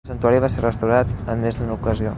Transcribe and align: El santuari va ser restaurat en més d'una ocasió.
El 0.05 0.09
santuari 0.11 0.39
va 0.45 0.49
ser 0.53 0.63
restaurat 0.63 1.13
en 1.35 1.45
més 1.47 1.61
d'una 1.61 1.79
ocasió. 1.81 2.09